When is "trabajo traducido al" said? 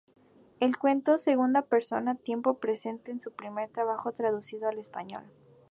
3.69-4.79